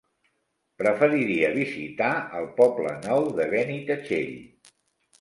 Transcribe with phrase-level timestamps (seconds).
[0.81, 2.09] Preferiria visitar
[2.41, 4.37] el Poble Nou de Benitatxell.